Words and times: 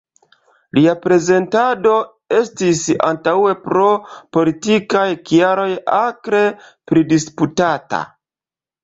Lia 0.75 0.93
prezentado 1.01 1.91
estis 2.37 2.81
antaŭe 3.09 3.51
pro 3.65 3.83
politikaj 4.37 5.05
kialoj 5.29 5.69
akre 5.99 6.41
pridisputata. 6.93 8.01